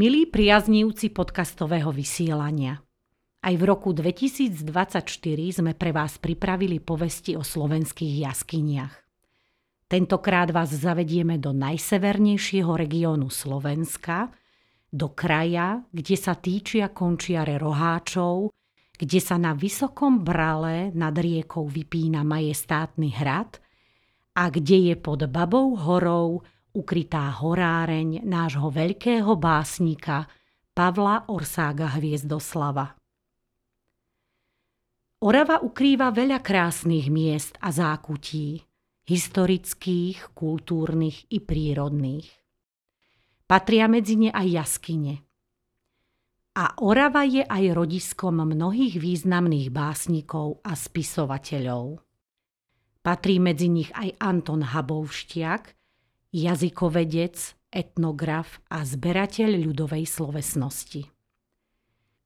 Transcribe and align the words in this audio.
Milí 0.00 0.24
priaznívci 0.24 1.12
podcastového 1.12 1.92
vysielania, 1.92 2.80
aj 3.44 3.52
v 3.52 3.62
roku 3.68 3.92
2024 3.92 5.04
sme 5.60 5.76
pre 5.76 5.92
vás 5.92 6.16
pripravili 6.16 6.80
povesti 6.80 7.36
o 7.36 7.44
slovenských 7.44 8.24
jaskyniach. 8.24 8.96
Tentokrát 9.92 10.48
vás 10.56 10.72
zavedieme 10.72 11.36
do 11.36 11.52
najsevernejšieho 11.52 12.80
regiónu 12.80 13.28
Slovenska, 13.28 14.32
do 14.88 15.12
kraja, 15.12 15.84
kde 15.92 16.16
sa 16.16 16.32
týčia 16.32 16.88
končiare 16.88 17.60
roháčov, 17.60 18.56
kde 18.96 19.20
sa 19.20 19.36
na 19.36 19.52
vysokom 19.52 20.24
brale 20.24 20.96
nad 20.96 21.12
riekou 21.12 21.68
vypína 21.68 22.24
majestátny 22.24 23.20
hrad 23.20 23.60
a 24.32 24.48
kde 24.48 24.80
je 24.80 24.94
pod 24.96 25.28
Babou 25.28 25.76
horou 25.76 26.40
ukrytá 26.74 27.30
horáreň 27.42 28.22
nášho 28.22 28.70
veľkého 28.70 29.34
básnika 29.34 30.26
Pavla 30.70 31.26
Orsága 31.28 31.98
Hviezdoslava. 31.98 32.94
Orava 35.20 35.60
ukrýva 35.60 36.08
veľa 36.08 36.40
krásnych 36.40 37.12
miest 37.12 37.60
a 37.60 37.68
zákutí, 37.68 38.64
historických, 39.04 40.32
kultúrnych 40.32 41.28
i 41.28 41.44
prírodných. 41.44 42.28
Patria 43.44 43.90
medzi 43.90 44.16
ne 44.16 44.30
aj 44.32 44.46
jaskyne. 44.48 45.20
A 46.56 46.78
Orava 46.80 47.26
je 47.26 47.44
aj 47.44 47.64
rodiskom 47.76 48.42
mnohých 48.46 48.96
významných 48.96 49.68
básnikov 49.68 50.62
a 50.64 50.72
spisovateľov. 50.72 52.00
Patrí 53.00 53.40
medzi 53.40 53.68
nich 53.68 53.90
aj 53.96 54.16
Anton 54.20 54.60
Habovštiak, 54.60 55.79
jazykovedec, 56.30 57.36
etnograf 57.70 58.58
a 58.70 58.82
zberateľ 58.82 59.50
ľudovej 59.70 60.04
slovesnosti. 60.06 61.02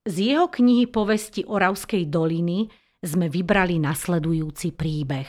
Z 0.05 0.17
jeho 0.21 0.53
knihy 0.53 0.89
Povesti 0.89 1.49
Oravskej 1.49 2.09
doliny 2.13 2.69
sme 3.01 3.33
vybrali 3.33 3.81
nasledujúci 3.81 4.77
príbeh. 4.77 5.29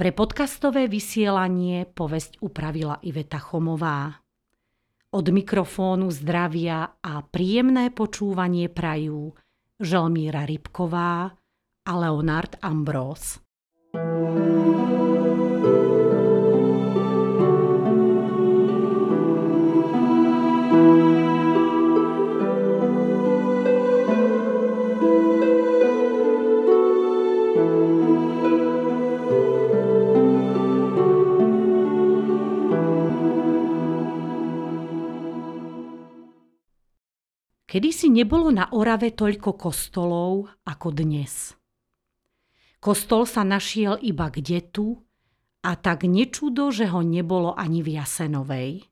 Pre 0.00 0.10
podcastové 0.16 0.88
vysielanie 0.88 1.84
povesť 1.84 2.40
upravila 2.40 2.96
Iveta 3.04 3.36
Chomová. 3.36 4.24
Od 5.12 5.26
mikrofónu 5.28 6.08
zdravia 6.08 6.96
a 7.04 7.20
príjemné 7.20 7.92
počúvanie 7.92 8.72
prajú 8.72 9.36
Želmíra 9.76 10.48
Rybková 10.48 11.36
a 11.84 11.92
Leonard 11.92 12.56
Ambrós. 12.64 13.44
thank 13.90 14.89
Kedy 37.70 37.90
si 37.94 38.10
nebolo 38.10 38.50
na 38.50 38.66
Orave 38.74 39.14
toľko 39.14 39.54
kostolov 39.54 40.50
ako 40.66 40.90
dnes. 40.90 41.54
Kostol 42.82 43.30
sa 43.30 43.46
našiel 43.46 43.94
iba 44.02 44.26
kde 44.26 44.58
tu 44.74 44.98
a 45.62 45.78
tak 45.78 46.02
nečudo, 46.02 46.74
že 46.74 46.90
ho 46.90 46.98
nebolo 47.06 47.54
ani 47.54 47.86
v 47.86 47.94
Jasenovej. 47.94 48.90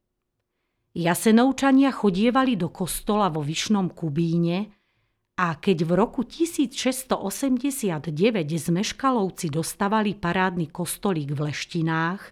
Jasenovčania 0.95 1.91
chodievali 1.91 2.55
do 2.55 2.71
kostola 2.71 3.27
vo 3.35 3.43
Vyšnom 3.43 3.91
Kubíne 3.91 4.71
a 5.43 5.59
keď 5.59 5.83
v 5.83 5.93
roku 5.99 6.23
1689 6.23 8.15
zmeškalovci 8.47 9.51
dostavali 9.51 10.15
parádny 10.15 10.71
kostolík 10.71 11.35
v 11.35 11.51
Leštinách, 11.51 12.31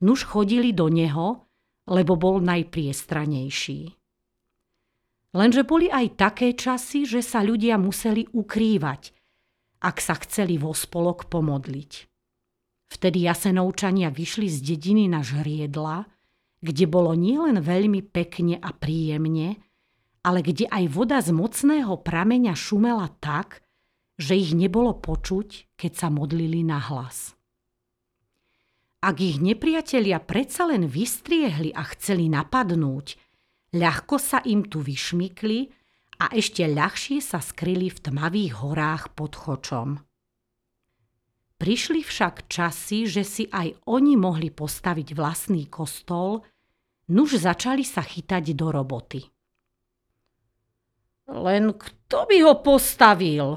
nuž 0.00 0.24
chodili 0.24 0.72
do 0.72 0.88
neho, 0.88 1.44
lebo 1.84 2.16
bol 2.16 2.40
najpriestranejší. 2.40 4.05
Lenže 5.36 5.68
boli 5.68 5.92
aj 5.92 6.16
také 6.16 6.56
časy, 6.56 7.04
že 7.04 7.20
sa 7.20 7.44
ľudia 7.44 7.76
museli 7.76 8.24
ukrývať, 8.24 9.12
ak 9.84 10.00
sa 10.00 10.16
chceli 10.16 10.56
vo 10.56 10.72
spolok 10.72 11.28
pomodliť. 11.28 11.92
Vtedy 12.88 13.28
jasenovčania 13.28 14.08
vyšli 14.08 14.48
z 14.48 14.58
dediny 14.64 15.12
na 15.12 15.20
žriedla, 15.20 16.08
kde 16.64 16.84
bolo 16.88 17.12
nielen 17.12 17.60
veľmi 17.60 18.00
pekne 18.08 18.56
a 18.56 18.72
príjemne, 18.72 19.60
ale 20.24 20.40
kde 20.40 20.72
aj 20.72 20.84
voda 20.88 21.20
z 21.20 21.36
mocného 21.36 22.00
prameňa 22.00 22.56
šumela 22.56 23.12
tak, 23.20 23.60
že 24.16 24.40
ich 24.40 24.56
nebolo 24.56 24.96
počuť, 24.96 25.76
keď 25.76 25.92
sa 25.92 26.08
modlili 26.08 26.64
na 26.64 26.80
hlas. 26.80 27.36
Ak 29.04 29.20
ich 29.20 29.36
nepriatelia 29.36 30.16
predsa 30.24 30.64
len 30.72 30.88
vystriehli 30.88 31.76
a 31.76 31.84
chceli 31.92 32.32
napadnúť, 32.32 33.25
ľahko 33.76 34.16
sa 34.16 34.40
im 34.48 34.64
tu 34.64 34.80
vyšmykli 34.80 35.70
a 36.24 36.32
ešte 36.32 36.64
ľahšie 36.64 37.20
sa 37.20 37.44
skryli 37.44 37.92
v 37.92 38.02
tmavých 38.08 38.52
horách 38.64 39.12
pod 39.12 39.36
chočom. 39.36 40.00
Prišli 41.56 42.04
však 42.04 42.52
časy, 42.52 43.08
že 43.08 43.24
si 43.24 43.44
aj 43.48 43.88
oni 43.88 44.16
mohli 44.16 44.52
postaviť 44.52 45.16
vlastný 45.16 45.68
kostol, 45.72 46.44
nuž 47.12 47.40
začali 47.40 47.80
sa 47.80 48.04
chytať 48.04 48.52
do 48.52 48.68
roboty. 48.68 49.20
Len 51.32 51.72
kto 51.72 52.18
by 52.28 52.36
ho 52.44 52.54
postavil? 52.60 53.56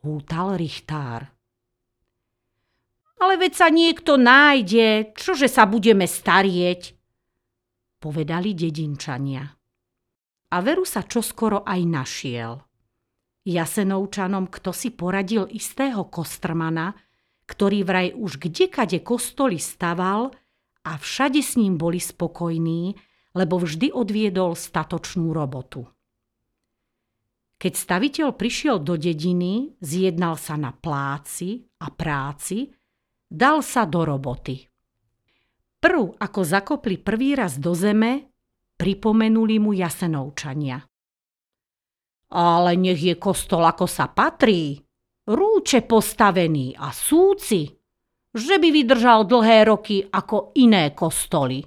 Hútal 0.00 0.56
Richtár. 0.56 1.28
Ale 3.20 3.36
veď 3.36 3.52
sa 3.52 3.68
niekto 3.68 4.16
nájde, 4.16 5.12
čože 5.12 5.44
sa 5.44 5.68
budeme 5.68 6.08
starieť, 6.08 6.99
povedali 8.00 8.56
dedinčania. 8.56 9.44
A 10.50 10.56
veru 10.64 10.88
sa 10.88 11.04
čoskoro 11.04 11.62
aj 11.62 11.80
našiel. 11.84 12.58
Jasenovčanom 13.44 14.48
kto 14.48 14.72
si 14.72 14.90
poradil 14.90 15.46
istého 15.52 16.08
kostrmana, 16.08 16.96
ktorý 17.44 17.84
vraj 17.84 18.08
už 18.16 18.40
kdekade 18.40 19.04
kostoly 19.04 19.60
staval 19.60 20.32
a 20.86 20.96
všade 20.96 21.44
s 21.44 21.60
ním 21.60 21.76
boli 21.76 22.00
spokojní, 22.00 22.96
lebo 23.36 23.60
vždy 23.60 23.92
odviedol 23.92 24.56
statočnú 24.56 25.30
robotu. 25.30 25.86
Keď 27.60 27.72
staviteľ 27.76 28.28
prišiel 28.32 28.80
do 28.80 28.96
dediny, 28.96 29.76
zjednal 29.84 30.40
sa 30.40 30.56
na 30.56 30.72
pláci 30.72 31.60
a 31.84 31.92
práci, 31.92 32.72
dal 33.28 33.60
sa 33.60 33.84
do 33.84 34.00
roboty. 34.08 34.69
Prv, 35.80 36.20
ako 36.20 36.40
zakopli 36.44 37.00
prvý 37.00 37.32
raz 37.32 37.56
do 37.56 37.72
zeme, 37.72 38.28
pripomenuli 38.76 39.56
mu 39.56 39.72
jasenovčania. 39.72 40.76
Ale 42.36 42.76
nech 42.76 43.00
je 43.00 43.16
kostol 43.16 43.64
ako 43.64 43.88
sa 43.88 44.12
patrí, 44.12 44.76
rúče 45.24 45.88
postavený 45.88 46.76
a 46.76 46.92
súci, 46.92 47.64
že 48.30 48.60
by 48.60 48.68
vydržal 48.70 49.24
dlhé 49.24 49.72
roky 49.72 50.04
ako 50.04 50.52
iné 50.60 50.92
kostoly. 50.92 51.64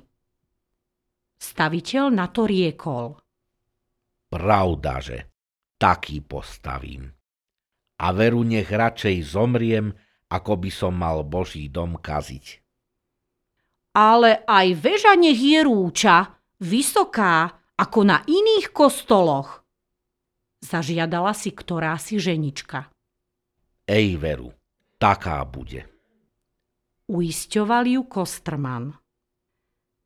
Staviteľ 1.42 2.06
na 2.14 2.30
to 2.30 2.46
riekol. 2.46 3.18
Pravda, 4.30 4.94
že 5.02 5.18
taký 5.82 6.22
postavím. 6.22 7.10
A 7.98 8.14
veru 8.14 8.46
nech 8.46 8.70
radšej 8.70 9.18
zomriem, 9.26 9.90
ako 10.30 10.54
by 10.62 10.70
som 10.70 10.94
mal 10.96 11.26
Boží 11.26 11.68
dom 11.68 11.98
kaziť 11.98 12.63
ale 13.94 14.42
aj 14.50 14.68
väža 14.74 15.14
nech 15.14 15.38
je 15.38 15.62
rúča, 15.62 16.34
vysoká 16.58 17.54
ako 17.78 18.00
na 18.02 18.26
iných 18.26 18.74
kostoloch. 18.74 19.62
Zažiadala 20.66 21.38
si 21.38 21.54
ktorá 21.54 21.96
si 22.02 22.18
ženička. 22.18 22.90
Ej 23.86 24.18
veru, 24.18 24.50
taká 24.98 25.44
bude. 25.46 25.86
Uisťoval 27.12 27.84
ju 27.86 28.02
Kostrman. 28.08 28.96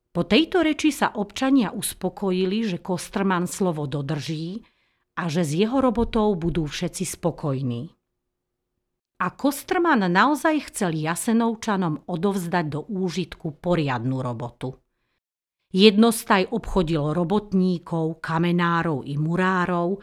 Po 0.10 0.26
tejto 0.26 0.66
reči 0.66 0.90
sa 0.90 1.14
občania 1.14 1.70
uspokojili, 1.70 2.66
že 2.66 2.78
Kostrman 2.82 3.46
slovo 3.46 3.86
dodrží 3.86 4.66
a 5.14 5.30
že 5.30 5.46
s 5.46 5.54
jeho 5.54 5.78
robotou 5.78 6.34
budú 6.34 6.66
všetci 6.66 7.06
spokojní. 7.06 7.97
A 9.18 9.34
Kostrman 9.34 10.06
naozaj 10.06 10.70
chcel 10.70 10.94
Jasenovčanom 10.94 12.06
odovzdať 12.06 12.66
do 12.70 12.82
úžitku 12.86 13.58
poriadnu 13.58 14.22
robotu. 14.22 14.78
Jednostaj 15.74 16.54
obchodil 16.54 17.12
robotníkov, 17.12 18.22
kamenárov 18.22 19.04
i 19.04 19.18
murárov, 19.18 20.00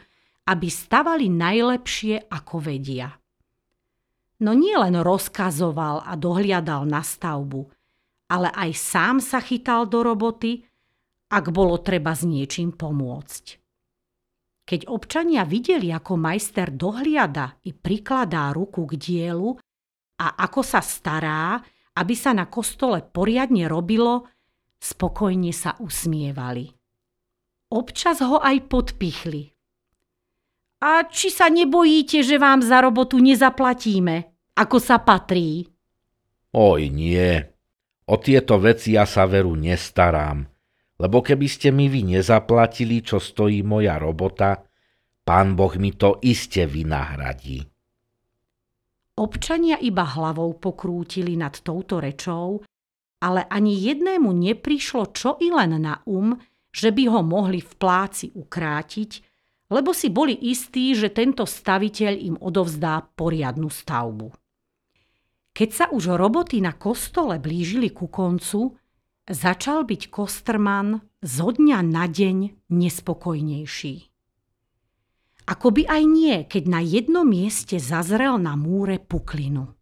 aby 0.50 0.69
stavali 0.69 1.31
najlepšie, 1.31 2.28
ako 2.28 2.61
vedia. 2.61 3.08
No 4.44 4.52
nielen 4.52 4.99
rozkazoval 5.00 6.05
a 6.05 6.12
dohliadal 6.19 6.84
na 6.84 7.00
stavbu, 7.00 7.64
ale 8.28 8.50
aj 8.50 8.70
sám 8.76 9.17
sa 9.22 9.40
chytal 9.40 9.87
do 9.88 10.05
roboty 10.05 10.67
ak 11.34 11.50
bolo 11.50 11.82
treba 11.82 12.14
s 12.14 12.22
niečím 12.22 12.70
pomôcť. 12.70 13.63
Keď 14.64 14.88
občania 14.88 15.44
videli, 15.44 15.93
ako 15.93 16.16
majster 16.16 16.72
dohliada 16.72 17.61
i 17.69 17.76
prikladá 17.76 18.49
ruku 18.56 18.88
k 18.88 18.96
dielu 18.96 19.52
a 20.25 20.26
ako 20.40 20.64
sa 20.64 20.81
stará, 20.81 21.61
aby 22.00 22.14
sa 22.16 22.32
na 22.32 22.49
kostole 22.49 23.05
poriadne 23.05 23.69
robilo, 23.69 24.25
spokojne 24.81 25.52
sa 25.52 25.76
usmievali. 25.76 26.72
Občas 27.76 28.25
ho 28.25 28.40
aj 28.40 28.56
podpichli. 28.64 29.52
A 30.84 31.08
či 31.08 31.28
sa 31.28 31.49
nebojíte, 31.52 32.25
že 32.25 32.37
vám 32.40 32.60
za 32.64 32.81
robotu 32.81 33.20
nezaplatíme, 33.20 34.32
ako 34.56 34.76
sa 34.81 35.00
patrí? 35.00 35.64
Oj 36.55 36.88
nie, 36.93 37.40
o 38.06 38.14
tieto 38.20 38.60
veci 38.60 38.96
ja 38.96 39.08
sa 39.08 39.25
veru 39.25 39.56
nestarám, 39.56 40.44
lebo 40.99 41.19
keby 41.23 41.46
ste 41.50 41.75
mi 41.75 41.91
vy 41.91 42.06
nezaplatili, 42.19 43.02
čo 43.02 43.19
stojí 43.19 43.67
moja 43.67 43.99
robota, 43.99 44.62
pán 45.26 45.58
Boh 45.58 45.75
mi 45.81 45.94
to 45.94 46.23
iste 46.23 46.69
vynahradí. 46.70 47.64
Občania 49.14 49.79
iba 49.79 50.02
hlavou 50.02 50.58
pokrútili 50.58 51.38
nad 51.38 51.55
touto 51.62 52.02
rečou, 52.02 52.67
ale 53.23 53.46
ani 53.46 53.73
jednému 53.79 54.31
neprišlo 54.35 55.14
čo 55.14 55.38
i 55.38 55.55
len 55.55 55.79
na 55.79 56.02
um, 56.11 56.35
že 56.75 56.91
by 56.91 57.06
ho 57.06 57.23
mohli 57.23 57.62
v 57.62 57.73
pláci 57.79 58.35
ukrátiť, 58.35 59.11
lebo 59.70 59.94
si 59.94 60.11
boli 60.11 60.35
istí, 60.50 60.93
že 60.99 61.14
tento 61.14 61.46
staviteľ 61.46 62.12
im 62.19 62.37
odovzdá 62.43 63.06
poriadnu 63.14 63.70
stavbu. 63.70 64.35
Keď 65.55 65.70
sa 65.70 65.87
už 65.94 66.19
roboty 66.19 66.58
na 66.58 66.75
kostole 66.75 67.38
blížili 67.38 67.94
ku 67.94 68.11
koncu, 68.11 68.75
začal 69.29 69.88
byť 69.88 70.12
Kostrman 70.12 71.00
zo 71.25 71.49
dňa 71.53 71.79
na 71.85 72.05
deň 72.05 72.69
nespokojnejší. 72.69 73.97
Ako 75.44 75.69
by 75.76 75.82
aj 75.88 76.03
nie, 76.09 76.37
keď 76.49 76.65
na 76.69 76.81
jednom 76.81 77.29
mieste 77.29 77.76
zazrel 77.76 78.41
na 78.41 78.56
múre 78.56 78.97
puklinu. 78.97 79.76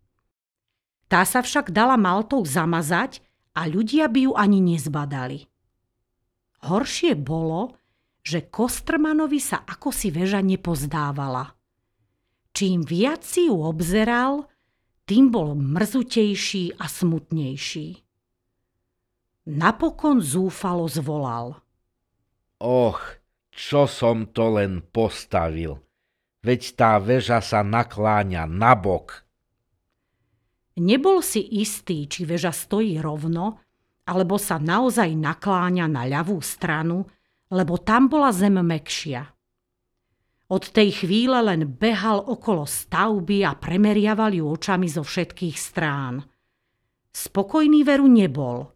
Tá 1.07 1.23
sa 1.23 1.39
však 1.39 1.71
dala 1.71 1.95
maltou 1.95 2.43
zamazať 2.43 3.23
a 3.55 3.71
ľudia 3.71 4.11
by 4.11 4.21
ju 4.27 4.33
ani 4.35 4.59
nezbadali. 4.59 5.47
Horšie 6.67 7.15
bolo, 7.15 7.79
že 8.23 8.47
Kostrmanovi 8.47 9.39
sa 9.39 9.63
ako 9.63 9.91
si 9.95 10.11
väža 10.11 10.43
nepozdávala. 10.43 11.55
Čím 12.55 12.83
viac 12.87 13.23
si 13.27 13.51
ju 13.51 13.63
obzeral, 13.63 14.47
tým 15.07 15.31
bol 15.31 15.59
mrzutejší 15.59 16.79
a 16.79 16.87
smutnejší. 16.87 18.02
Napokon 19.43 20.23
zúfalo 20.23 20.87
zvolal. 20.87 21.59
Och, 22.63 22.99
čo 23.51 23.91
som 23.91 24.31
to 24.31 24.55
len 24.55 24.87
postavil. 24.87 25.83
Veď 26.43 26.63
tá 26.79 26.99
väža 27.03 27.43
sa 27.43 27.67
nakláňa 27.67 28.47
nabok. 28.47 29.27
Nebol 30.79 31.21
si 31.21 31.43
istý, 31.59 32.09
či 32.09 32.25
väža 32.25 32.55
stojí 32.55 32.99
rovno, 33.03 33.61
alebo 34.09 34.41
sa 34.41 34.59
naozaj 34.59 35.15
nakláňa 35.15 35.87
na 35.87 36.09
ľavú 36.09 36.41
stranu, 36.41 37.07
lebo 37.53 37.77
tam 37.83 38.09
bola 38.09 38.33
zem 38.33 38.57
mekšia. 38.57 39.27
Od 40.49 40.65
tej 40.73 41.05
chvíle 41.05 41.39
len 41.45 41.69
behal 41.77 42.25
okolo 42.25 42.65
stavby 42.65 43.45
a 43.45 43.57
premeriaval 43.57 44.33
ju 44.33 44.49
očami 44.49 44.89
zo 44.89 45.05
všetkých 45.05 45.57
strán. 45.57 46.25
Spokojný 47.13 47.85
veru 47.85 48.09
nebol. 48.09 48.72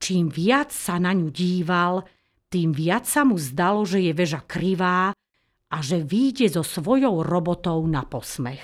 Čím 0.00 0.30
viac 0.30 0.74
sa 0.74 1.00
na 1.00 1.14
ňu 1.16 1.28
díval, 1.30 2.04
tým 2.52 2.70
viac 2.70 3.08
sa 3.10 3.26
mu 3.26 3.34
zdalo, 3.34 3.82
že 3.82 3.98
je 3.98 4.12
väža 4.14 4.46
krivá 4.46 5.10
a 5.74 5.76
že 5.82 6.06
výjde 6.06 6.54
so 6.54 6.62
svojou 6.62 7.26
robotou 7.26 7.82
na 7.90 8.06
posmech. 8.06 8.62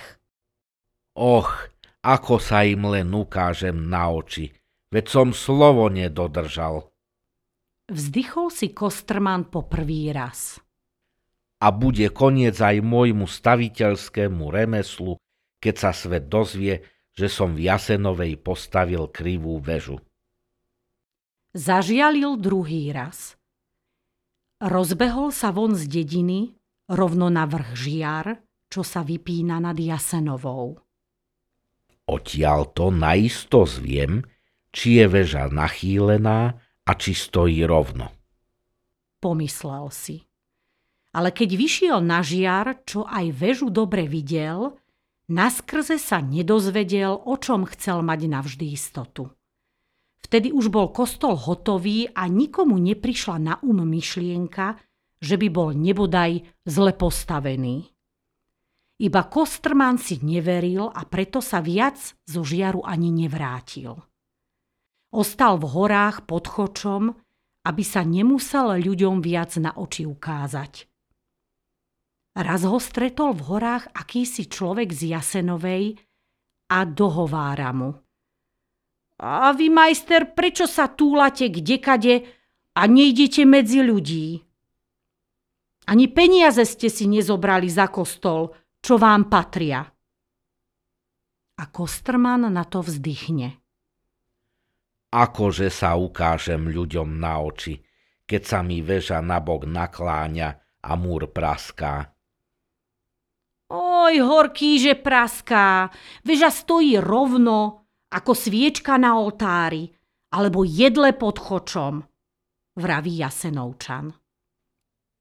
Och, 1.19 1.51
ako 2.07 2.39
sa 2.39 2.63
im 2.63 2.87
len 2.87 3.11
ukážem 3.11 3.91
na 3.91 4.09
oči, 4.15 4.55
veď 4.95 5.05
som 5.11 5.29
slovo 5.35 5.91
nedodržal. 5.91 6.87
Vzdychol 7.91 8.55
si 8.55 8.71
Kostrman 8.71 9.51
po 9.51 9.67
prvý 9.67 10.15
raz. 10.15 10.63
A 11.61 11.75
bude 11.75 12.09
koniec 12.15 12.57
aj 12.63 12.79
môjmu 12.81 13.27
staviteľskému 13.27 14.49
remeslu, 14.49 15.19
keď 15.59 15.75
sa 15.77 15.91
svet 15.91 16.31
dozvie, 16.31 16.87
že 17.13 17.27
som 17.27 17.53
v 17.53 17.69
Jasenovej 17.69 18.39
postavil 18.41 19.11
krivú 19.11 19.59
väžu. 19.61 19.99
Zažialil 21.51 22.39
druhý 22.39 22.95
raz. 22.95 23.35
Rozbehol 24.63 25.35
sa 25.35 25.51
von 25.51 25.75
z 25.75 25.91
dediny, 25.91 26.55
rovno 26.87 27.27
na 27.27 27.43
vrch 27.43 27.71
žiar, 27.75 28.27
čo 28.71 28.87
sa 28.87 29.03
vypína 29.03 29.59
nad 29.59 29.75
Jasenovou. 29.75 30.79
Odtiaľ 32.07 32.71
to 32.71 32.95
naisto 32.95 33.67
zviem, 33.67 34.23
či 34.71 35.03
je 35.03 35.07
väža 35.11 35.51
nachýlená 35.51 36.55
a 36.87 36.91
či 36.95 37.19
stojí 37.19 37.67
rovno. 37.67 38.15
Pomyslel 39.19 39.91
si. 39.91 40.23
Ale 41.11 41.35
keď 41.35 41.51
vyšiel 41.59 41.99
na 41.99 42.23
žiar, 42.23 42.87
čo 42.87 43.03
aj 43.11 43.27
väžu 43.35 43.75
dobre 43.75 44.07
videl, 44.07 44.79
naskrze 45.27 45.99
sa 45.99 46.23
nedozvedel, 46.23 47.19
o 47.27 47.35
čom 47.35 47.67
chcel 47.67 48.07
mať 48.07 48.21
navždy 48.31 48.71
istotu. 48.71 49.35
Vtedy 50.21 50.53
už 50.53 50.69
bol 50.69 50.93
kostol 50.93 51.35
hotový 51.35 52.13
a 52.13 52.29
nikomu 52.29 52.77
neprišla 52.77 53.37
na 53.41 53.55
um 53.65 53.83
myšlienka, 53.83 54.79
že 55.21 55.37
by 55.37 55.49
bol 55.53 55.71
nebodaj 55.77 56.45
zle 56.65 56.93
postavený. 56.97 57.89
Iba 59.01 59.33
Kostrman 59.33 59.97
si 59.97 60.21
neveril 60.21 60.85
a 60.93 61.09
preto 61.09 61.41
sa 61.41 61.65
viac 61.65 61.97
zo 62.29 62.45
žiaru 62.45 62.85
ani 62.85 63.09
nevrátil. 63.09 63.97
Ostal 65.11 65.57
v 65.57 65.67
horách 65.73 66.29
pod 66.29 66.45
chočom, 66.45 67.17
aby 67.65 67.83
sa 67.85 68.05
nemusel 68.05 68.77
ľuďom 68.77 69.25
viac 69.25 69.57
na 69.57 69.73
oči 69.73 70.05
ukázať. 70.05 70.85
Raz 72.37 72.63
ho 72.63 72.79
stretol 72.79 73.35
v 73.35 73.43
horách 73.51 73.91
akýsi 73.91 74.47
človek 74.47 74.93
z 74.95 75.17
Jasenovej 75.17 75.99
a 76.71 76.87
dohovára 76.87 77.75
mu. 77.75 77.97
A 79.21 79.53
vy, 79.53 79.69
majster, 79.69 80.33
prečo 80.33 80.65
sa 80.65 80.89
túlate 80.89 81.53
kdekade 81.53 82.25
a 82.73 82.83
nejdete 82.89 83.45
medzi 83.45 83.85
ľudí? 83.85 84.41
Ani 85.91 86.07
peniaze 86.09 86.65
ste 86.65 86.89
si 86.89 87.05
nezobrali 87.05 87.69
za 87.69 87.93
kostol, 87.93 88.57
čo 88.81 88.97
vám 88.97 89.29
patria. 89.29 89.85
A 91.61 91.65
Kostrman 91.69 92.49
na 92.49 92.65
to 92.65 92.81
vzdychne 92.81 93.61
akože 95.11 95.69
sa 95.69 95.99
ukážem 95.99 96.71
ľuďom 96.71 97.19
na 97.19 97.43
oči, 97.43 97.83
keď 98.25 98.43
sa 98.47 98.59
mi 98.63 98.79
väža 98.81 99.19
nabok 99.19 99.67
nakláňa 99.67 100.49
a 100.87 100.91
múr 100.95 101.27
praská. 101.29 102.15
Oj, 103.71 104.15
horký, 104.19 104.83
že 104.83 104.99
praská. 104.99 105.95
Veža 106.27 106.51
stojí 106.51 106.99
rovno, 106.99 107.80
ako 108.11 108.33
sviečka 108.35 108.99
na 108.99 109.19
oltári, 109.19 109.91
alebo 110.31 110.67
jedle 110.67 111.15
pod 111.15 111.39
chočom, 111.39 112.03
vraví 112.79 113.23
Jasenovčan. 113.23 114.15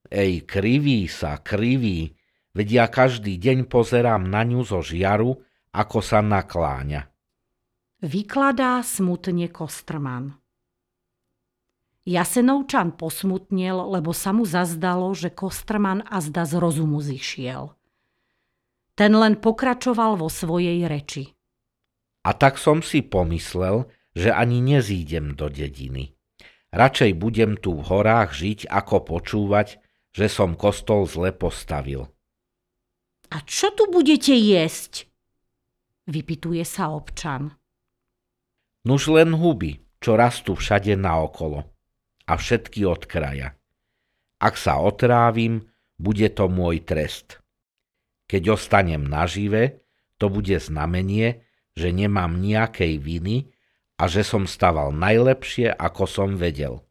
Ej, 0.10 0.46
kriví 0.50 1.06
sa, 1.06 1.38
kriví, 1.38 2.14
veď 2.58 2.68
ja 2.70 2.86
každý 2.90 3.38
deň 3.38 3.70
pozerám 3.70 4.26
na 4.26 4.42
ňu 4.42 4.66
zo 4.66 4.82
žiaru, 4.82 5.38
ako 5.70 5.98
sa 6.02 6.26
nakláňa. 6.26 7.06
Vykladá 8.02 8.82
smutne 8.82 9.52
Kostrman. 9.54 10.34
Jasenovčan 12.10 12.98
posmutnil, 12.98 13.76
lebo 13.76 14.16
sa 14.18 14.34
mu 14.34 14.48
zazdalo, 14.48 15.14
že 15.14 15.30
Kostrman 15.30 16.02
azda 16.10 16.48
z 16.48 16.58
rozumu 16.58 17.04
zišiel. 17.06 17.76
Ten 18.98 19.14
len 19.14 19.38
pokračoval 19.38 20.18
vo 20.18 20.26
svojej 20.26 20.90
reči. 20.90 21.39
A 22.30 22.38
tak 22.38 22.62
som 22.62 22.86
si 22.86 23.02
pomyslel, 23.02 23.90
že 24.14 24.30
ani 24.30 24.62
nezídem 24.62 25.34
do 25.34 25.50
dediny. 25.50 26.14
Radšej 26.70 27.18
budem 27.18 27.58
tu 27.58 27.74
v 27.74 27.90
horách 27.90 28.38
žiť, 28.38 28.70
ako 28.70 29.18
počúvať, 29.18 29.82
že 30.14 30.30
som 30.30 30.54
kostol 30.54 31.10
zle 31.10 31.34
postavil. 31.34 32.06
A 33.34 33.42
čo 33.42 33.74
tu 33.74 33.90
budete 33.90 34.38
jesť? 34.38 35.10
Vypituje 36.06 36.62
sa 36.62 36.94
občan. 36.94 37.58
Nuž 38.86 39.10
len 39.10 39.34
huby, 39.34 39.82
čo 39.98 40.14
rastú 40.14 40.54
všade 40.54 40.94
naokolo. 40.94 41.66
A 42.30 42.38
všetky 42.38 42.86
od 42.86 43.10
kraja. 43.10 43.58
Ak 44.38 44.54
sa 44.54 44.78
otrávim, 44.78 45.66
bude 45.98 46.30
to 46.30 46.46
môj 46.46 46.86
trest. 46.86 47.42
Keď 48.30 48.54
ostanem 48.54 49.02
nažive, 49.02 49.82
to 50.22 50.30
bude 50.30 50.54
znamenie, 50.62 51.49
že 51.80 51.96
nemám 51.96 52.36
nejakej 52.36 53.00
viny 53.00 53.48
a 53.96 54.12
že 54.12 54.28
som 54.28 54.44
staval 54.44 54.92
najlepšie, 54.92 55.72
ako 55.72 56.04
som 56.04 56.30
vedel. 56.36 56.84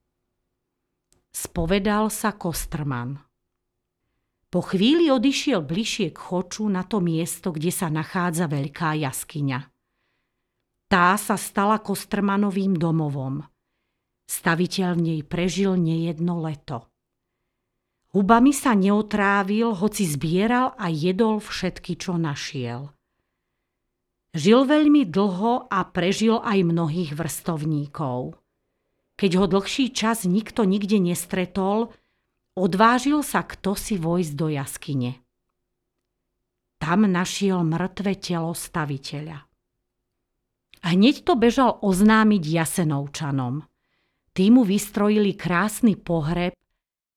spovedal 1.29 2.09
sa 2.09 2.33
Kostrman. 2.33 3.21
Po 4.49 4.65
chvíli 4.65 5.13
odišiel 5.13 5.61
bližšie 5.61 6.17
k 6.17 6.19
choču 6.19 6.65
na 6.73 6.81
to 6.81 7.05
miesto, 7.05 7.53
kde 7.53 7.69
sa 7.69 7.93
nachádza 7.93 8.49
veľká 8.49 8.97
jaskyňa. 8.97 9.61
Tá 10.89 11.21
sa 11.21 11.37
stala 11.37 11.77
Kostrmanovým 11.85 12.73
domovom. 12.73 13.45
Staviteľ 14.25 14.97
v 14.97 15.01
nej 15.05 15.21
prežil 15.21 15.77
nejedno 15.77 16.41
leto. 16.41 16.89
Hubami 18.17 18.57
sa 18.57 18.73
neotrávil, 18.73 19.77
hoci 19.77 20.09
zbieral 20.09 20.73
a 20.81 20.89
jedol 20.89 21.45
všetky, 21.45 22.01
čo 22.01 22.17
našiel. 22.17 22.89
Žil 24.37 24.69
veľmi 24.69 25.09
dlho 25.09 25.73
a 25.73 25.79
prežil 25.89 26.37
aj 26.45 26.61
mnohých 26.61 27.17
vrstovníkov. 27.17 28.37
Keď 29.19 29.31
ho 29.41 29.47
dlhší 29.49 29.91
čas 29.91 30.29
nikto 30.29 30.69
nikde 30.69 31.01
nestretol, 31.01 31.91
odvážil 32.55 33.25
sa 33.25 33.43
kto 33.43 33.73
si 33.75 33.97
vojsť 33.97 34.33
do 34.37 34.47
jaskyne. 34.53 35.11
Tam 36.79 37.09
našiel 37.09 37.67
mŕtve 37.67 38.15
telo 38.21 38.55
staviteľa. 38.55 39.49
Hneď 40.87 41.27
to 41.27 41.35
bežal 41.35 41.83
oznámiť 41.83 42.43
Jasenovčanom. 42.45 43.67
Tí 44.31 44.47
vystrojili 44.55 45.35
krásny 45.35 45.99
pohreb 45.99 46.55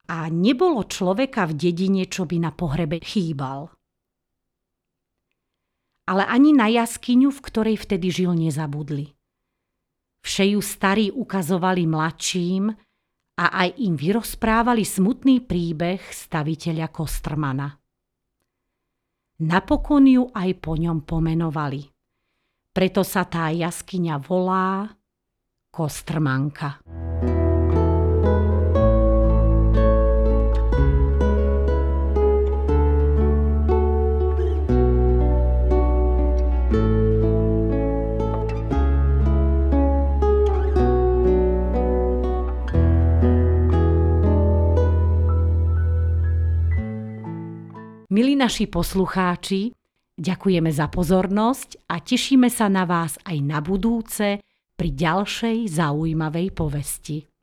a 0.10 0.26
nebolo 0.34 0.82
človeka 0.90 1.46
v 1.46 1.54
dedine, 1.54 2.10
čo 2.10 2.26
by 2.26 2.42
na 2.42 2.50
pohrebe 2.50 2.98
chýbal. 2.98 3.70
Ale 6.12 6.28
ani 6.28 6.52
na 6.52 6.68
jaskyňu, 6.68 7.32
v 7.32 7.40
ktorej 7.40 7.80
vtedy 7.80 8.12
žil, 8.12 8.36
nezabudli. 8.36 9.16
Všeju 10.28 10.60
starí 10.60 11.08
ukazovali 11.08 11.88
mladším, 11.88 12.76
a 13.42 13.66
aj 13.66 13.70
im 13.82 13.98
vyrozprávali 13.98 14.86
smutný 14.86 15.42
príbeh 15.42 15.98
staviteľa 16.14 16.94
Kostrmana. 16.94 17.74
Napokon 19.42 20.06
ju 20.06 20.30
aj 20.30 20.50
po 20.62 20.78
ňom 20.78 21.02
pomenovali. 21.02 21.82
Preto 22.70 23.02
sa 23.02 23.26
tá 23.26 23.50
jaskyňa 23.50 24.22
volá 24.22 24.86
Kostrmanka. 25.74 26.86
Milí 26.86 28.61
naši 48.42 48.66
poslucháči, 48.66 49.70
ďakujeme 50.18 50.74
za 50.74 50.90
pozornosť 50.90 51.86
a 51.94 52.02
tešíme 52.02 52.50
sa 52.50 52.74
na 52.74 52.90
vás 52.90 53.22
aj 53.22 53.38
na 53.38 53.62
budúce 53.62 54.42
pri 54.74 54.90
ďalšej 54.98 55.70
zaujímavej 55.70 56.50
povesti. 56.50 57.31